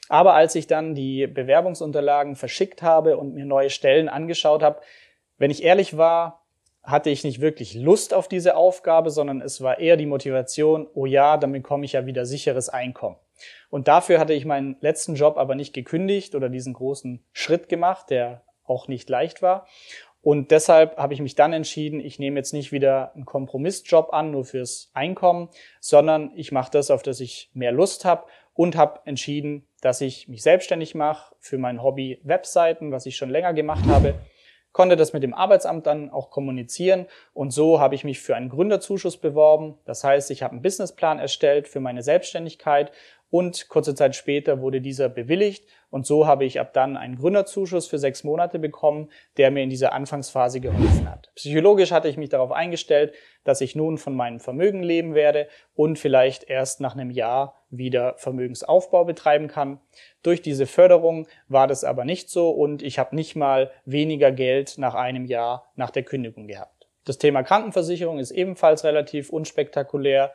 Aber 0.09 0.35
als 0.35 0.55
ich 0.55 0.67
dann 0.67 0.94
die 0.94 1.27
Bewerbungsunterlagen 1.27 2.35
verschickt 2.35 2.81
habe 2.81 3.17
und 3.17 3.33
mir 3.33 3.45
neue 3.45 3.69
Stellen 3.69 4.09
angeschaut 4.09 4.61
habe, 4.61 4.79
wenn 5.38 5.51
ich 5.51 5.63
ehrlich 5.63 5.97
war, 5.97 6.46
hatte 6.88 7.10
ich 7.10 7.25
nicht 7.25 7.42
wirklich 7.42 7.75
Lust 7.75 8.13
auf 8.13 8.30
diese 8.30 8.56
Aufgabe, 8.56 9.10
sondern 9.10 9.42
es 9.42 9.62
war 9.62 9.78
eher 9.78 9.98
die 9.98 10.06
Motivation, 10.06 10.88
oh 10.94 11.06
ja, 11.06 11.36
dann 11.36 11.51
bekomme 11.51 11.84
ich 11.84 11.92
ja 11.92 12.06
wieder 12.06 12.25
sicheres 12.25 12.69
Einkommen. 12.69 13.18
Und 13.69 13.89
dafür 13.89 14.19
hatte 14.19 14.34
ich 14.34 14.45
meinen 14.45 14.78
letzten 14.80 15.16
Job 15.16 15.38
aber 15.38 15.54
nicht 15.54 15.74
gekündigt 15.74 16.34
oder 16.34 16.48
diesen 16.48 16.74
großen 16.74 17.24
Schritt 17.34 17.68
gemacht, 17.68 18.10
der 18.10 18.44
auch 18.63 18.88
nicht 18.88 19.10
leicht 19.10 19.42
war. 19.42 19.68
Und 20.22 20.51
deshalb 20.51 20.98
habe 20.98 21.13
ich 21.13 21.19
mich 21.19 21.36
dann 21.36 21.51
entschieden, 21.51 22.00
ich 22.00 22.19
nehme 22.19 22.39
jetzt 22.39 22.54
nicht 22.54 22.72
wieder 22.72 23.13
einen 23.16 23.25
Kompromissjob 23.25 24.13
an, 24.13 24.31
nur 24.31 24.45
fürs 24.45 24.90
Einkommen, 24.94 25.50
sondern 25.81 26.31
ich 26.36 26.54
mache 26.54 26.72
das, 26.72 26.90
auf 26.90 27.04
das 27.04 27.19
ich 27.19 27.51
mehr 27.54 27.74
Lust 27.74 28.06
habe 28.06 28.24
und 28.54 28.78
habe 28.78 29.01
entschieden, 29.04 29.68
dass 29.81 30.00
ich 30.00 30.30
mich 30.30 30.42
selbstständig 30.42 30.95
mache 30.95 31.36
für 31.40 31.57
mein 31.57 31.83
Hobby 31.83 32.22
Webseiten, 32.24 32.94
was 32.94 33.06
ich 33.06 33.18
schon 33.18 33.30
länger 33.30 33.54
gemacht 33.54 33.86
habe 33.88 34.16
konnte 34.77 34.95
das 34.95 35.12
mit 35.12 35.24
dem 35.24 35.33
Arbeitsamt 35.33 35.88
dann 35.88 36.12
auch 36.12 36.29
kommunizieren 36.29 37.07
und 37.33 37.50
so 37.50 37.79
habe 37.79 37.95
ich 37.95 38.03
mich 38.03 38.19
für 38.19 38.35
einen 38.35 38.47
Gründerzuschuss 38.47 39.18
beworben. 39.18 39.74
Das 39.85 40.03
heißt, 40.03 40.29
ich 40.29 40.44
habe 40.44 40.51
einen 40.51 40.62
Businessplan 40.62 41.18
erstellt 41.18 41.68
für 41.68 41.79
meine 41.79 42.03
Selbstständigkeit 42.03 42.91
und 43.29 43.68
kurze 43.69 43.95
Zeit 43.95 44.15
später 44.15 44.62
wurde 44.62 44.81
dieser 44.81 45.09
bewilligt 45.09 45.65
und 45.89 46.06
so 46.06 46.27
habe 46.27 46.44
ich 46.45 46.59
ab 46.59 46.74
dann 46.74 46.97
einen 46.97 47.18
Gründerzuschuss 47.18 47.88
für 47.88 47.97
sechs 47.97 48.24
Monate 48.24 48.59
bekommen, 48.59 49.09
der 49.38 49.51
mir 49.51 49.63
in 49.63 49.69
dieser 49.69 49.94
Anfangsphase 49.94 50.59
geholfen 50.59 51.09
hat. 51.09 51.31
Psychologisch 51.35 51.91
hatte 51.91 52.09
ich 52.09 52.18
mich 52.18 52.29
darauf 52.29 52.51
eingestellt, 52.51 53.13
dass 53.44 53.62
ich 53.62 53.75
nun 53.75 53.97
von 53.97 54.15
meinem 54.15 54.39
Vermögen 54.39 54.83
leben 54.83 55.15
werde 55.15 55.47
und 55.75 55.97
vielleicht 55.97 56.50
erst 56.50 56.81
nach 56.81 56.95
einem 56.95 57.09
Jahr 57.09 57.56
wieder 57.69 58.15
Vermögensaufbau 58.18 59.06
betreiben 59.06 59.47
kann. 59.47 59.80
Durch 60.23 60.41
diese 60.41 60.65
Förderung 60.65 61.27
war 61.47 61.68
das 61.68 61.83
aber 61.83 62.03
nicht 62.03 62.30
so 62.30 62.50
und 62.50 62.81
ich 62.81 63.00
habe 63.00 63.15
nicht 63.15 63.35
mal 63.35 63.71
weniger 63.85 64.31
Geld 64.31 64.77
nach 64.77 64.94
einem 64.94 65.25
Jahr 65.25 65.71
nach 65.75 65.91
der 65.91 66.03
Kündigung 66.03 66.47
gehabt. 66.47 66.77
Das 67.06 67.18
Thema 67.18 67.41
Krankenversicherung 67.41 68.19
ist 68.19 68.31
ebenfalls 68.31 68.83
relativ 68.83 69.30
unspektakulär. 69.30 70.33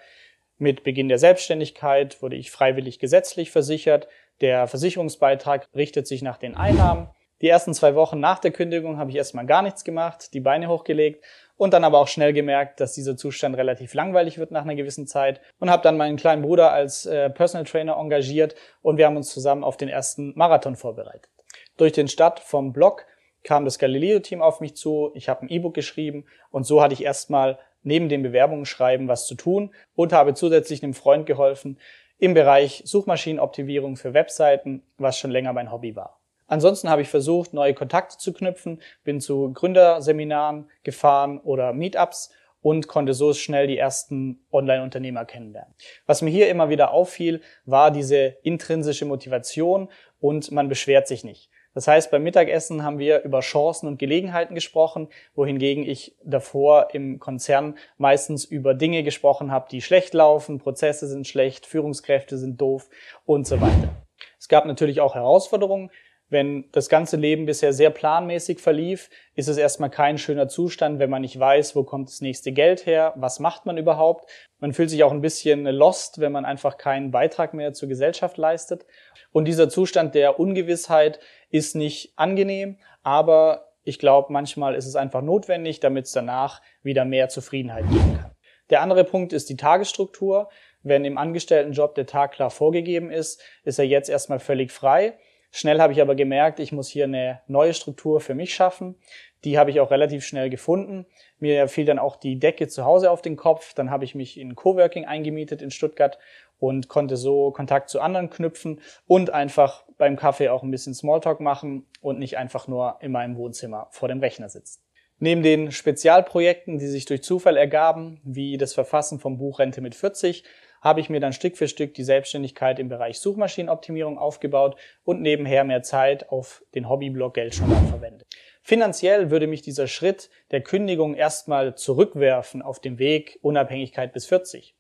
Mit 0.63 0.85
Beginn 0.85 1.09
der 1.09 1.19
Selbstständigkeit 1.19 2.23
wurde 2.23 2.37
ich 2.37 2.53
freiwillig 2.53 3.01
gesetzlich 3.01 3.51
versichert. 3.51 4.07
Der 4.41 4.69
Versicherungsbeitrag 4.69 5.67
richtet 5.75 6.07
sich 6.07 6.23
nach 6.23 6.37
den 6.37 6.55
Einnahmen. 6.55 7.09
Die 7.41 7.49
ersten 7.49 7.75
zwei 7.75 7.97
Wochen 7.97 8.21
nach 8.21 8.39
der 8.39 8.53
Kündigung 8.53 8.97
habe 8.97 9.11
ich 9.11 9.17
erstmal 9.17 9.45
gar 9.45 9.63
nichts 9.63 9.83
gemacht, 9.83 10.33
die 10.35 10.39
Beine 10.39 10.69
hochgelegt 10.69 11.25
und 11.57 11.75
dann 11.75 11.83
aber 11.83 11.99
auch 11.99 12.07
schnell 12.07 12.33
gemerkt, 12.33 12.79
dass 12.79 12.93
dieser 12.93 13.17
Zustand 13.17 13.57
relativ 13.57 13.93
langweilig 13.95 14.39
wird 14.39 14.53
nach 14.53 14.63
einer 14.63 14.77
gewissen 14.77 15.09
Zeit 15.09 15.41
und 15.59 15.69
habe 15.69 15.83
dann 15.83 15.97
meinen 15.97 16.17
kleinen 16.17 16.43
Bruder 16.43 16.71
als 16.71 17.07
äh, 17.07 17.29
Personal 17.29 17.67
Trainer 17.67 17.97
engagiert 17.97 18.55
und 18.83 18.99
wir 18.99 19.07
haben 19.07 19.17
uns 19.17 19.33
zusammen 19.33 19.65
auf 19.65 19.77
den 19.77 19.89
ersten 19.89 20.33
Marathon 20.37 20.77
vorbereitet. 20.77 21.29
Durch 21.77 21.91
den 21.91 22.07
Start 22.07 22.39
vom 22.39 22.73
Blog 22.73 23.05
kam 23.43 23.65
das 23.65 23.81
Galileo-Team 23.81 24.41
auf 24.41 24.61
mich 24.61 24.77
zu, 24.77 25.11
ich 25.15 25.29
habe 25.29 25.45
ein 25.45 25.49
E-Book 25.49 25.75
geschrieben 25.75 26.25
und 26.53 26.63
so 26.63 26.81
hatte 26.81 26.95
ich 26.95 27.03
erstmal 27.03 27.59
neben 27.83 28.09
dem 28.09 28.23
Bewerbungen 28.23 28.67
schreiben 28.67 29.09
was 29.09 29.27
zu 29.27 29.35
tun 29.35 29.75
und 29.95 30.13
habe 30.13 30.35
zusätzlich 30.35 30.83
einem 30.83 30.95
Freund 30.95 31.27
geholfen 31.27 31.79
im 32.19 32.35
Bereich 32.35 32.83
Suchmaschinenoptimierung 32.85 33.97
für 33.97 34.15
Webseiten, 34.15 34.83
was 34.97 35.19
schon 35.19 35.31
länger 35.31 35.53
mein 35.53 35.73
Hobby 35.73 35.97
war. 35.97 36.21
Ansonsten 36.47 36.91
habe 36.91 37.03
ich 37.03 37.09
versucht, 37.09 37.55
neue 37.55 37.75
Kontakte 37.75 38.19
zu 38.19 38.33
knüpfen, 38.33 38.81
bin 39.05 39.21
zu 39.21 39.53
Gründerseminaren 39.53 40.71
gefahren 40.83 41.39
oder 41.41 41.73
Meetups 41.73 42.31
und 42.61 42.89
konnte 42.89 43.15
so 43.15 43.35
schnell 43.35 43.67
die 43.67 43.79
ersten 43.79 44.45
Online-Unternehmer 44.53 45.25
kennenlernen. 45.25 45.75
Was 46.07 46.23
mir 46.23 46.31
hier 46.31 46.49
immer 46.49 46.69
wieder 46.69 46.93
auffiel, 46.93 47.41
war 47.65 47.91
diese 47.91 48.37
intrinsische 48.43 49.05
Motivation 49.05 49.89
und 50.21 50.53
man 50.53 50.69
beschwert 50.69 51.09
sich 51.09 51.25
nicht. 51.25 51.51
Das 51.75 51.89
heißt, 51.89 52.11
beim 52.11 52.23
Mittagessen 52.23 52.83
haben 52.83 52.99
wir 52.99 53.23
über 53.23 53.41
Chancen 53.41 53.87
und 53.89 53.99
Gelegenheiten 53.99 54.55
gesprochen, 54.55 55.09
wohingegen 55.35 55.85
ich 55.85 56.17
davor 56.23 56.89
im 56.93 57.19
Konzern 57.19 57.77
meistens 57.97 58.45
über 58.45 58.75
Dinge 58.75 59.03
gesprochen 59.03 59.51
habe, 59.51 59.69
die 59.71 59.81
schlecht 59.81 60.13
laufen, 60.15 60.59
Prozesse 60.59 61.07
sind 61.07 61.27
schlecht, 61.27 61.67
Führungskräfte 61.67 62.37
sind 62.37 62.61
doof 62.61 62.89
und 63.25 63.47
so 63.47 63.61
weiter. 63.61 63.91
Es 64.39 64.49
gab 64.49 64.67
natürlich 64.67 65.01
auch 65.01 65.15
Herausforderungen. 65.15 65.91
Wenn 66.33 66.65
das 66.73 66.89
ganze 66.89 67.19
Leben 67.19 67.45
bisher 67.45 67.75
sehr 67.75 67.91
planmäßig 67.91 68.59
verlief, 68.59 69.11
ist 69.35 69.49
es 69.49 69.59
erstmal 69.59 69.91
kein 69.91 70.17
schöner 70.17 70.49
Zustand, 70.49 70.99
wenn 70.99 71.11
man 71.11 71.21
nicht 71.21 71.39
weiß, 71.39 71.77
wo 71.77 71.85
kommt 71.85 72.09
das 72.09 72.23
nächste 72.23 72.53
Geld 72.53 72.87
her, 72.87 73.13
was 73.17 73.39
macht 73.39 73.67
man 73.67 73.77
überhaupt. 73.77 74.31
Man 74.59 74.73
fühlt 74.73 74.89
sich 74.89 75.05
auch 75.05 75.13
ein 75.13 75.21
bisschen 75.21 75.67
lost, 75.67 76.21
wenn 76.21 76.33
man 76.33 76.47
einfach 76.47 76.79
keinen 76.79 77.11
Beitrag 77.11 77.53
mehr 77.53 77.75
zur 77.75 77.91
Gesellschaft 77.91 78.39
leistet. 78.39 78.87
Und 79.33 79.45
dieser 79.45 79.69
Zustand 79.69 80.15
der 80.15 80.41
Ungewissheit 80.41 81.21
ist 81.51 81.77
nicht 81.77 82.15
angenehm, 82.17 82.79
aber 83.03 83.69
ich 83.85 83.99
glaube, 83.99 84.33
manchmal 84.33 84.75
ist 84.75 84.87
es 84.87 84.97
einfach 84.97 85.21
notwendig, 85.21 85.81
damit 85.81 86.07
es 86.07 86.13
danach 86.13 86.63
wieder 86.83 87.05
mehr 87.05 87.29
Zufriedenheit 87.29 87.85
geben 87.91 88.19
kann. 88.23 88.31
Der 88.71 88.81
andere 88.81 89.05
Punkt 89.05 89.35
ist 89.35 89.51
die 89.51 89.57
Tagesstruktur. 89.59 90.49
Wenn 90.83 91.05
im 91.05 91.19
Angestelltenjob 91.19 91.95
der 91.95 92.07
Tag 92.07 92.33
klar 92.33 92.51
vorgegeben 92.51 93.11
ist, 93.11 93.43
ist 93.65 93.79
er 93.79 93.85
jetzt 93.85 94.09
erstmal 94.09 94.39
völlig 94.39 94.73
frei. 94.73 95.19
Schnell 95.55 95.83
habe 95.83 95.93
ich 95.93 96.01
aber 96.01 96.15
gemerkt, 96.15 96.61
ich 96.61 96.73
muss 96.73 96.89
hier 96.89 97.05
eine 97.05 97.43
neue 97.47 97.75
Struktur 97.75 98.23
für 98.23 98.35
mich 98.35 98.55
schaffen. 98.55 98.97
Die 99.45 99.59
habe 99.59 99.71
ich 99.71 99.81
auch 99.81 99.91
relativ 99.91 100.25
schnell 100.25 100.49
gefunden. 100.49 101.05
Mir 101.41 101.69
fiel 101.69 101.85
dann 101.85 101.99
auch 101.99 102.17
die 102.17 102.39
Decke 102.39 102.69
zu 102.69 102.87
Hause 102.87 103.11
auf 103.11 103.21
den 103.21 103.37
Kopf. 103.37 103.75
Dann 103.75 103.91
habe 103.91 104.05
ich 104.05 104.15
mich 104.15 104.41
in 104.41 104.55
Coworking 104.55 105.05
eingemietet 105.05 105.61
in 105.61 105.71
Stuttgart 105.71 106.19
und 106.59 106.89
konnte 106.89 107.19
so 107.19 107.51
Kontakt 107.51 107.91
zu 107.91 108.01
anderen 108.01 108.31
knüpfen 108.31 108.81
und 109.07 109.29
einfach 109.29 109.85
beim 109.99 110.17
Kaffee 110.17 110.49
auch 110.49 110.63
ein 110.63 110.71
bisschen 110.71 110.95
Smalltalk 110.95 111.41
machen 111.41 111.87
und 112.01 112.19
nicht 112.19 112.39
einfach 112.39 112.67
nur 112.67 112.97
in 113.01 113.13
meinem 113.13 113.37
Wohnzimmer 113.37 113.89
vor 113.91 114.09
dem 114.09 114.21
Rechner 114.21 114.49
sitzen. 114.49 114.81
Neben 115.19 115.43
den 115.43 115.71
Spezialprojekten, 115.71 116.79
die 116.79 116.87
sich 116.87 117.05
durch 117.05 117.23
Zufall 117.23 117.59
ergaben, 117.59 118.23
wie 118.25 118.57
das 118.57 118.73
Verfassen 118.73 119.21
vom 119.21 119.37
Buch 119.37 119.59
Rente 119.59 119.83
mit 119.83 119.95
40, 119.95 120.45
habe 120.83 121.01
ich 121.01 121.09
mir 121.09 121.21
dann 121.21 121.33
Stück 121.33 121.57
für 121.57 121.69
Stück 121.69 121.95
die 121.95 122.05
Selbstständigkeit 122.05 122.79
im 122.79 122.89
Bereich 122.89 123.21
Suchmaschinenoptimierung 123.21 124.19
aufgebaut 124.19 124.77
und 125.05 125.23
nebenher 125.23 125.65
mehr 125.65 125.83
Zeit 125.83 126.29
auf 126.29 126.63
den 126.75 126.89
Hobbyblog 126.89 127.35
Geldjournal 127.35 127.87
verwendet. 127.87 128.27
Finanziell 128.63 129.31
würde 129.31 129.47
mich 129.47 129.63
dieser 129.63 129.87
Schritt 129.87 130.29
der 130.51 130.61
Kündigung 130.61 131.15
erstmal 131.15 131.77
zurückwerfen 131.77 132.63
auf 132.63 132.81
dem 132.81 132.99
Weg 132.99 133.39
Unabhängigkeit 133.43 134.13
bis 134.13 134.27
40. 134.27 134.77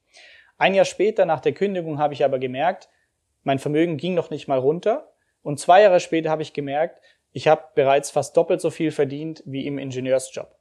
Ein 0.58 0.74
Jahr 0.74 0.84
später 0.84 1.24
nach 1.24 1.40
der 1.40 1.52
Kündigung 1.52 1.98
habe 1.98 2.14
ich 2.14 2.24
aber 2.24 2.38
gemerkt, 2.38 2.88
mein 3.42 3.58
Vermögen 3.58 3.96
ging 3.96 4.14
noch 4.14 4.30
nicht 4.30 4.46
mal 4.46 4.58
runter. 4.58 5.12
Und 5.42 5.58
zwei 5.58 5.82
Jahre 5.82 5.98
später 5.98 6.30
habe 6.30 6.42
ich 6.42 6.52
gemerkt, 6.52 7.00
ich 7.32 7.48
habe 7.48 7.64
bereits 7.74 8.10
fast 8.10 8.36
doppelt 8.36 8.60
so 8.60 8.70
viel 8.70 8.90
verdient 8.90 9.42
wie 9.46 9.66
im 9.66 9.78
Ingenieursjob. 9.78 10.54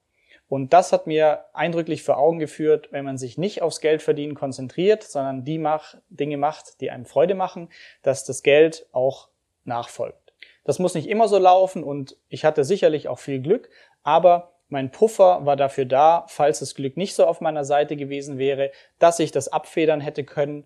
Und 0.51 0.73
das 0.73 0.91
hat 0.91 1.07
mir 1.07 1.45
eindrücklich 1.53 2.03
vor 2.03 2.17
Augen 2.17 2.37
geführt, 2.37 2.89
wenn 2.91 3.05
man 3.05 3.17
sich 3.17 3.37
nicht 3.37 3.61
aufs 3.61 3.79
Geldverdienen 3.79 4.35
konzentriert, 4.35 5.01
sondern 5.01 5.45
die 5.45 5.57
mach, 5.57 5.95
Dinge 6.09 6.35
macht, 6.35 6.81
die 6.81 6.91
einem 6.91 7.05
Freude 7.05 7.35
machen, 7.35 7.69
dass 8.01 8.25
das 8.25 8.43
Geld 8.43 8.85
auch 8.91 9.29
nachfolgt. 9.63 10.33
Das 10.65 10.77
muss 10.77 10.93
nicht 10.93 11.07
immer 11.07 11.29
so 11.29 11.37
laufen 11.37 11.85
und 11.85 12.17
ich 12.27 12.43
hatte 12.43 12.65
sicherlich 12.65 13.07
auch 13.07 13.19
viel 13.19 13.39
Glück, 13.39 13.69
aber 14.03 14.51
mein 14.67 14.91
Puffer 14.91 15.45
war 15.45 15.55
dafür 15.55 15.85
da, 15.85 16.25
falls 16.27 16.59
das 16.59 16.75
Glück 16.75 16.97
nicht 16.97 17.15
so 17.15 17.25
auf 17.25 17.39
meiner 17.39 17.63
Seite 17.63 17.95
gewesen 17.95 18.37
wäre, 18.37 18.71
dass 18.99 19.19
ich 19.19 19.31
das 19.31 19.47
abfedern 19.47 20.01
hätte 20.01 20.25
können. 20.25 20.65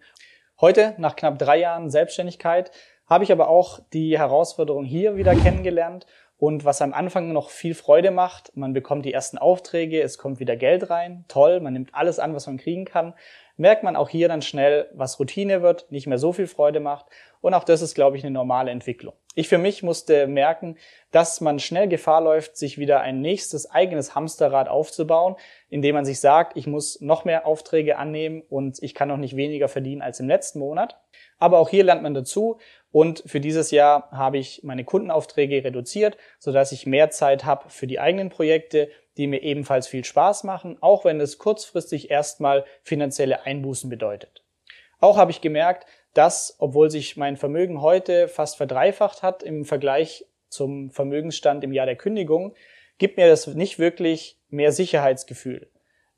Heute, 0.59 0.95
nach 0.97 1.15
knapp 1.15 1.37
drei 1.37 1.57
Jahren 1.59 1.91
Selbstständigkeit, 1.91 2.71
habe 3.05 3.23
ich 3.23 3.31
aber 3.31 3.49
auch 3.49 3.79
die 3.93 4.17
Herausforderung 4.17 4.83
hier 4.83 5.15
wieder 5.15 5.35
kennengelernt 5.35 6.07
und 6.37 6.65
was 6.65 6.81
am 6.81 6.93
Anfang 6.93 7.31
noch 7.31 7.49
viel 7.49 7.75
Freude 7.75 8.11
macht, 8.11 8.55
man 8.55 8.73
bekommt 8.73 9.05
die 9.05 9.13
ersten 9.13 9.37
Aufträge, 9.37 10.01
es 10.01 10.17
kommt 10.17 10.39
wieder 10.39 10.55
Geld 10.55 10.89
rein, 10.89 11.25
toll, 11.27 11.61
man 11.61 11.73
nimmt 11.73 11.93
alles 11.93 12.19
an, 12.19 12.33
was 12.33 12.47
man 12.47 12.57
kriegen 12.57 12.85
kann, 12.85 13.13
merkt 13.57 13.83
man 13.83 13.95
auch 13.95 14.09
hier 14.09 14.27
dann 14.27 14.41
schnell, 14.41 14.89
was 14.93 15.19
Routine 15.19 15.61
wird, 15.61 15.89
nicht 15.91 16.07
mehr 16.07 16.17
so 16.17 16.33
viel 16.33 16.47
Freude 16.47 16.79
macht 16.81 17.05
und 17.41 17.53
auch 17.53 17.63
das 17.63 17.81
ist, 17.81 17.95
glaube 17.95 18.17
ich, 18.17 18.23
eine 18.23 18.33
normale 18.33 18.71
Entwicklung. 18.71 19.13
Ich 19.37 19.49
für 19.49 19.57
mich 19.57 19.83
musste 19.83 20.27
merken, 20.27 20.77
dass 21.11 21.41
man 21.41 21.59
schnell 21.59 21.89
Gefahr 21.89 22.21
läuft, 22.21 22.55
sich 22.55 22.77
wieder 22.77 23.01
ein 23.01 23.19
nächstes 23.19 23.69
eigenes 23.69 24.15
Hamsterrad 24.15 24.69
aufzubauen, 24.69 25.35
indem 25.69 25.95
man 25.95 26.05
sich 26.05 26.21
sagt, 26.21 26.55
ich 26.55 26.67
muss 26.67 27.01
noch 27.01 27.25
mehr 27.25 27.45
Aufträge 27.45 27.97
annehmen 27.97 28.43
und 28.49 28.81
ich 28.81 28.93
kann 28.93 29.09
noch 29.09 29.17
nicht 29.17 29.35
weniger 29.35 29.67
verdienen 29.67 30.01
als 30.01 30.21
im 30.21 30.27
letzten 30.27 30.59
Monat. 30.59 31.01
Aber 31.37 31.59
auch 31.59 31.69
hier 31.69 31.83
lernt 31.83 32.01
man 32.01 32.13
dazu 32.13 32.59
und 32.95 33.23
für 33.25 33.41
dieses 33.41 33.71
Jahr 33.71 34.09
habe 34.11 34.37
ich 34.37 34.63
meine 34.63 34.85
Kundenaufträge 34.85 35.65
reduziert, 35.65 36.15
sodass 36.39 36.71
ich 36.71 36.85
mehr 36.85 37.09
Zeit 37.09 37.43
habe 37.43 37.69
für 37.69 37.87
die 37.87 37.99
eigenen 37.99 38.29
Projekte, 38.29 38.89
die 39.17 39.27
mir 39.27 39.43
ebenfalls 39.43 39.85
viel 39.85 40.05
Spaß 40.05 40.45
machen, 40.45 40.77
auch 40.79 41.03
wenn 41.03 41.19
es 41.19 41.37
kurzfristig 41.37 42.09
erstmal 42.09 42.63
finanzielle 42.83 43.45
Einbußen 43.45 43.89
bedeutet. 43.89 44.45
Auch 45.01 45.17
habe 45.17 45.31
ich 45.31 45.41
gemerkt, 45.41 45.85
dass, 46.13 46.55
obwohl 46.57 46.89
sich 46.89 47.17
mein 47.17 47.35
Vermögen 47.35 47.81
heute 47.81 48.29
fast 48.29 48.55
verdreifacht 48.55 49.23
hat 49.23 49.43
im 49.43 49.65
Vergleich 49.65 50.25
zum 50.47 50.89
Vermögensstand 50.89 51.65
im 51.65 51.73
Jahr 51.73 51.87
der 51.87 51.97
Kündigung, 51.97 52.55
gibt 52.97 53.17
mir 53.17 53.27
das 53.27 53.45
nicht 53.45 53.77
wirklich 53.77 54.39
mehr 54.47 54.71
Sicherheitsgefühl. 54.71 55.69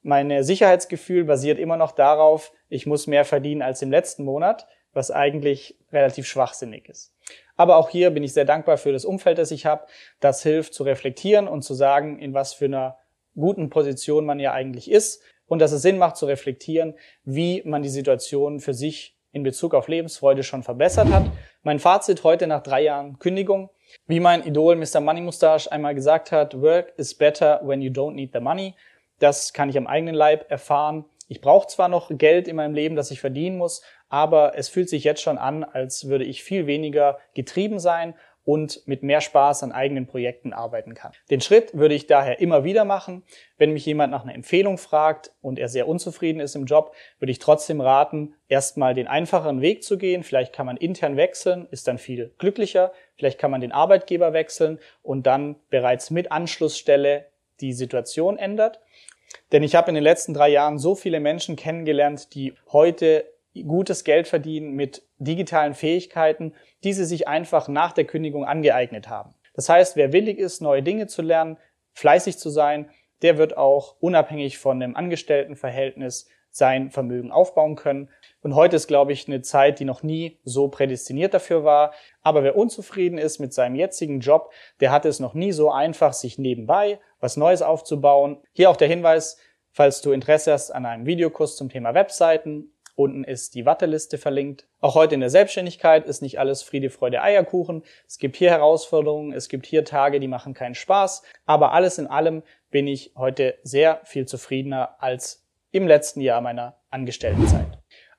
Mein 0.04 0.44
Sicherheitsgefühl 0.44 1.24
basiert 1.24 1.58
immer 1.58 1.78
noch 1.78 1.92
darauf, 1.94 2.54
ich 2.70 2.86
muss 2.86 3.08
mehr 3.08 3.26
verdienen 3.26 3.64
als 3.64 3.82
im 3.82 3.90
letzten 3.90 4.24
Monat, 4.24 4.68
was 4.98 5.12
eigentlich 5.12 5.78
relativ 5.94 6.28
schwachsinnig 6.28 6.90
ist. 6.90 7.14
Aber 7.56 7.78
auch 7.78 7.90
hier 7.90 8.10
bin 8.10 8.24
ich 8.24 8.34
sehr 8.34 8.46
dankbar 8.46 8.78
für 8.78 8.92
das 8.92 9.06
Umfeld, 9.06 9.38
das 9.38 9.52
ich 9.52 9.66
habe. 9.66 9.88
Das 10.20 10.44
hilft 10.44 10.74
zu 10.74 10.84
reflektieren 10.84 11.48
und 11.48 11.62
zu 11.62 11.74
sagen, 11.74 12.20
in 12.20 12.34
was 12.34 12.54
für 12.54 12.66
einer 12.66 12.98
guten 13.36 13.70
Position 13.70 14.26
man 14.26 14.40
ja 14.40 14.52
eigentlich 14.52 14.92
ist 14.92 15.22
und 15.48 15.60
dass 15.60 15.72
es 15.72 15.82
Sinn 15.82 15.98
macht 15.98 16.18
zu 16.18 16.26
reflektieren, 16.26 16.96
wie 17.24 17.62
man 17.64 17.84
die 17.84 17.90
Situation 17.90 18.60
für 18.60 18.74
sich 18.74 19.16
in 19.32 19.44
Bezug 19.44 19.74
auf 19.74 19.88
Lebensfreude 19.88 20.44
schon 20.44 20.64
verbessert 20.64 21.10
hat. 21.10 21.26
Mein 21.64 21.80
Fazit 21.80 22.24
heute 22.24 22.48
nach 22.48 22.64
drei 22.64 22.82
Jahren 22.82 23.20
Kündigung. 23.20 23.70
Wie 24.08 24.20
mein 24.20 24.46
Idol 24.46 24.76
Mr. 24.76 25.00
Money 25.00 25.22
Mustache 25.22 25.72
einmal 25.72 25.96
gesagt 25.96 26.32
hat, 26.32 26.60
work 26.60 26.94
is 26.98 27.14
better 27.14 27.62
when 27.64 27.82
you 27.82 27.92
don't 27.92 28.14
need 28.14 28.32
the 28.34 28.40
money. 28.40 28.76
Das 29.20 29.54
kann 29.54 29.70
ich 29.70 29.78
am 29.78 29.88
eigenen 29.88 30.16
Leib 30.16 30.50
erfahren. 30.50 31.06
Ich 31.30 31.42
brauche 31.42 31.68
zwar 31.68 31.90
noch 31.90 32.10
Geld 32.10 32.48
in 32.48 32.56
meinem 32.56 32.74
Leben, 32.74 32.96
das 32.96 33.12
ich 33.12 33.20
verdienen 33.20 33.58
muss, 33.58 33.82
aber 34.10 34.58
es 34.58 34.70
fühlt 34.70 34.90
sich 34.90 35.04
jetzt 35.04 35.22
schon 35.22 35.38
an, 35.38 35.64
als 35.64 36.08
würde 36.08 36.26
ich 36.26 36.44
viel 36.44 36.68
weniger 36.68 37.18
getrieben 37.34 37.80
sein 37.80 38.14
und 38.48 38.88
mit 38.88 39.04
mehr 39.04 39.20
Spaß 39.20 39.64
an 39.64 39.74
eigenen 39.74 40.08
Projekten 40.08 40.54
arbeiten 40.54 40.94
kann. 40.94 41.12
Den 41.30 41.42
Schritt 41.42 41.78
würde 41.78 41.96
ich 41.96 42.08
daher 42.08 42.40
immer 42.40 42.64
wieder 42.64 42.86
machen. 42.86 43.24
Wenn 43.58 43.74
mich 43.74 43.86
jemand 43.86 44.12
nach 44.12 44.24
einer 44.24 44.34
Empfehlung 44.34 44.78
fragt 44.78 45.34
und 45.42 45.60
er 45.60 45.68
sehr 45.68 45.86
unzufrieden 45.86 46.40
ist 46.40 46.56
im 46.56 46.66
Job, 46.66 46.96
würde 47.20 47.32
ich 47.32 47.40
trotzdem 47.40 47.82
raten, 47.82 48.36
erstmal 48.48 48.94
den 48.94 49.08
einfacheren 49.10 49.60
Weg 49.60 49.84
zu 49.84 49.98
gehen. 49.98 50.24
Vielleicht 50.24 50.54
kann 50.54 50.66
man 50.66 50.78
intern 50.78 51.18
wechseln, 51.18 51.68
ist 51.72 51.90
dann 51.90 51.98
viel 51.98 52.34
glücklicher. 52.38 52.94
Vielleicht 53.18 53.38
kann 53.38 53.52
man 53.52 53.60
den 53.60 53.74
Arbeitgeber 53.74 54.32
wechseln 54.32 54.80
und 55.04 55.28
dann 55.28 55.58
bereits 55.70 56.10
mit 56.10 56.32
Anschlussstelle 56.32 57.26
die 57.60 57.74
Situation 57.74 58.38
ändert. 58.38 58.80
Denn 59.52 59.62
ich 59.62 59.76
habe 59.76 59.90
in 59.90 59.96
den 59.96 60.06
letzten 60.06 60.34
drei 60.34 60.48
Jahren 60.48 60.78
so 60.78 60.96
viele 60.96 61.20
Menschen 61.20 61.58
kennengelernt, 61.58 62.34
die 62.34 62.54
heute 62.72 63.26
gutes 63.64 64.04
Geld 64.04 64.28
verdienen 64.28 64.74
mit 64.74 65.04
digitalen 65.18 65.74
Fähigkeiten, 65.74 66.54
die 66.84 66.94
sie 66.94 67.06
sich 67.06 67.28
einfach 67.28 67.68
nach 67.68 67.94
der 67.94 68.06
Kündigung 68.06 68.46
angeeignet 68.46 69.10
haben. 69.10 69.34
Das 69.54 69.70
heißt, 69.70 69.96
wer 69.96 70.14
willig 70.14 70.38
ist, 70.38 70.62
neue 70.62 70.84
Dinge 70.84 71.08
zu 71.08 71.22
lernen, 71.22 71.58
fleißig 71.94 72.38
zu 72.38 72.50
sein, 72.50 72.90
der 73.22 73.38
wird 73.38 73.58
auch 73.58 73.96
unabhängig 74.00 74.58
von 74.60 74.80
dem 74.80 74.96
Angestelltenverhältnis 74.96 76.28
sein 76.52 76.92
Vermögen 76.92 77.32
aufbauen 77.32 77.76
können. 77.76 78.10
Und 78.42 78.56
heute 78.56 78.76
ist, 78.76 78.88
glaube 78.88 79.14
ich, 79.14 79.28
eine 79.28 79.42
Zeit, 79.42 79.80
die 79.80 79.86
noch 79.86 80.04
nie 80.04 80.40
so 80.44 80.68
prädestiniert 80.68 81.34
dafür 81.34 81.64
war. 81.64 81.94
Aber 82.22 82.44
wer 82.44 82.56
unzufrieden 82.56 83.18
ist 83.18 83.40
mit 83.40 83.54
seinem 83.54 83.76
jetzigen 83.76 84.20
Job, 84.20 84.52
der 84.80 84.92
hat 84.92 85.06
es 85.06 85.20
noch 85.20 85.34
nie 85.34 85.52
so 85.52 85.72
einfach, 85.72 86.14
sich 86.14 86.38
nebenbei 86.38 87.00
was 87.20 87.38
Neues 87.38 87.62
aufzubauen. 87.62 88.38
Hier 88.54 88.70
auch 88.70 88.78
der 88.78 88.88
Hinweis, 88.88 89.38
falls 89.72 90.02
du 90.02 90.12
Interesse 90.12 90.54
hast 90.54 90.72
an 90.72 90.86
einem 90.86 91.06
Videokurs 91.06 91.56
zum 91.56 91.70
Thema 91.70 91.94
Webseiten 91.94 92.72
Unten 92.98 93.24
ist 93.24 93.54
die 93.54 93.68
Warteliste 93.68 94.18
verlinkt. 94.18 94.66
Auch 94.82 94.96
heute 94.96 95.14
in 95.14 95.20
der 95.20 95.30
Selbstständigkeit 95.30 96.08
ist 96.08 96.24
nicht 96.24 96.40
alles 96.40 96.64
Friede, 96.64 96.90
Freude, 96.90 97.22
Eierkuchen. 97.22 97.84
Es 98.08 98.18
gibt 98.18 98.36
hier 98.36 98.50
Herausforderungen, 98.50 99.34
es 99.34 99.50
gibt 99.50 99.68
hier 99.68 99.86
Tage, 99.86 100.20
die 100.20 100.28
machen 100.28 100.56
keinen 100.56 100.74
Spaß. 100.74 101.22
Aber 101.46 101.74
alles 101.74 102.00
in 102.00 102.08
allem 102.08 102.42
bin 102.72 102.88
ich 102.88 103.12
heute 103.16 103.54
sehr 103.62 104.02
viel 104.04 104.26
zufriedener 104.26 104.96
als 104.98 105.46
im 105.70 105.88
letzten 105.88 106.22
Jahr 106.22 106.42
meiner 106.42 106.80
Angestelltenzeit. 106.90 107.68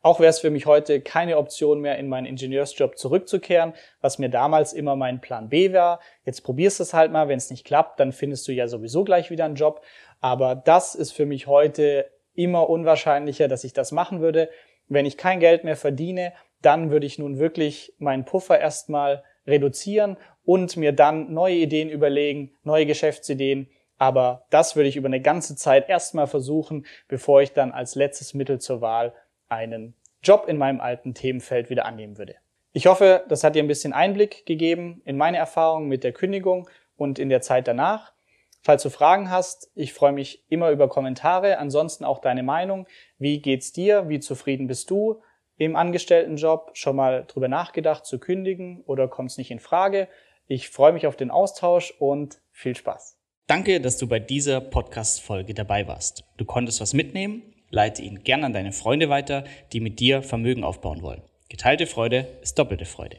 Auch 0.00 0.20
wäre 0.20 0.30
es 0.30 0.38
für 0.38 0.50
mich 0.50 0.66
heute 0.66 1.00
keine 1.00 1.38
Option 1.38 1.80
mehr, 1.80 1.98
in 1.98 2.08
meinen 2.08 2.26
Ingenieursjob 2.26 2.96
zurückzukehren, 2.98 3.72
was 4.00 4.20
mir 4.20 4.28
damals 4.28 4.72
immer 4.74 4.94
mein 4.94 5.20
Plan 5.20 5.48
B 5.48 5.72
war. 5.72 5.98
Jetzt 6.24 6.42
probierst 6.42 6.78
du 6.78 6.84
es 6.84 6.94
halt 6.94 7.10
mal, 7.10 7.26
wenn 7.26 7.38
es 7.38 7.50
nicht 7.50 7.66
klappt, 7.66 7.98
dann 7.98 8.12
findest 8.12 8.46
du 8.46 8.52
ja 8.52 8.68
sowieso 8.68 9.02
gleich 9.02 9.28
wieder 9.30 9.44
einen 9.44 9.56
Job. 9.56 9.82
Aber 10.20 10.54
das 10.54 10.94
ist 10.94 11.10
für 11.10 11.26
mich 11.26 11.48
heute 11.48 12.08
immer 12.38 12.70
unwahrscheinlicher, 12.70 13.48
dass 13.48 13.64
ich 13.64 13.72
das 13.72 13.90
machen 13.90 14.20
würde. 14.20 14.48
Wenn 14.88 15.06
ich 15.06 15.16
kein 15.16 15.40
Geld 15.40 15.64
mehr 15.64 15.76
verdiene, 15.76 16.32
dann 16.62 16.90
würde 16.90 17.06
ich 17.06 17.18
nun 17.18 17.38
wirklich 17.38 17.94
meinen 17.98 18.24
Puffer 18.24 18.58
erstmal 18.58 19.22
reduzieren 19.46 20.16
und 20.44 20.76
mir 20.76 20.92
dann 20.92 21.32
neue 21.32 21.56
Ideen 21.56 21.88
überlegen, 21.88 22.52
neue 22.64 22.86
Geschäftsideen. 22.86 23.68
Aber 23.98 24.46
das 24.50 24.76
würde 24.76 24.88
ich 24.88 24.96
über 24.96 25.06
eine 25.06 25.20
ganze 25.20 25.56
Zeit 25.56 25.88
erstmal 25.88 26.26
versuchen, 26.26 26.86
bevor 27.08 27.42
ich 27.42 27.52
dann 27.52 27.72
als 27.72 27.94
letztes 27.94 28.34
Mittel 28.34 28.60
zur 28.60 28.80
Wahl 28.80 29.12
einen 29.48 29.94
Job 30.22 30.46
in 30.48 30.58
meinem 30.58 30.80
alten 30.80 31.14
Themenfeld 31.14 31.70
wieder 31.70 31.86
annehmen 31.86 32.18
würde. 32.18 32.36
Ich 32.72 32.86
hoffe, 32.86 33.24
das 33.28 33.44
hat 33.44 33.54
dir 33.54 33.62
ein 33.62 33.68
bisschen 33.68 33.92
Einblick 33.92 34.46
gegeben 34.46 35.02
in 35.04 35.16
meine 35.16 35.38
Erfahrungen 35.38 35.88
mit 35.88 36.04
der 36.04 36.12
Kündigung 36.12 36.68
und 36.96 37.18
in 37.18 37.28
der 37.28 37.40
Zeit 37.40 37.66
danach. 37.66 38.12
Falls 38.60 38.82
du 38.82 38.90
Fragen 38.90 39.30
hast, 39.30 39.70
ich 39.74 39.92
freue 39.92 40.12
mich 40.12 40.44
immer 40.48 40.70
über 40.70 40.88
Kommentare, 40.88 41.58
ansonsten 41.58 42.04
auch 42.04 42.20
deine 42.20 42.42
Meinung. 42.42 42.86
Wie 43.18 43.40
geht's 43.40 43.72
dir? 43.72 44.08
Wie 44.08 44.20
zufrieden 44.20 44.66
bist 44.66 44.90
du 44.90 45.22
im 45.56 45.76
Angestelltenjob? 45.76 46.70
Schon 46.74 46.96
mal 46.96 47.24
drüber 47.26 47.48
nachgedacht 47.48 48.04
zu 48.04 48.18
kündigen 48.18 48.82
oder 48.84 49.08
kommt 49.08 49.30
es 49.30 49.38
nicht 49.38 49.50
in 49.50 49.60
Frage? 49.60 50.08
Ich 50.46 50.70
freue 50.70 50.92
mich 50.92 51.06
auf 51.06 51.16
den 51.16 51.30
Austausch 51.30 51.94
und 51.98 52.40
viel 52.52 52.74
Spaß. 52.74 53.16
Danke, 53.46 53.80
dass 53.80 53.96
du 53.96 54.06
bei 54.06 54.18
dieser 54.18 54.60
Podcast-Folge 54.60 55.54
dabei 55.54 55.86
warst. 55.86 56.24
Du 56.36 56.44
konntest 56.44 56.80
was 56.80 56.92
mitnehmen 56.92 57.54
leite 57.70 58.02
ihn 58.02 58.22
gern 58.24 58.44
an 58.44 58.52
deine 58.52 58.72
Freunde 58.72 59.08
weiter, 59.08 59.44
die 59.72 59.80
mit 59.80 60.00
dir 60.00 60.22
Vermögen 60.22 60.64
aufbauen 60.64 61.02
wollen. 61.02 61.22
Geteilte 61.48 61.86
Freude 61.86 62.26
ist 62.42 62.58
doppelte 62.58 62.84
Freude. 62.84 63.18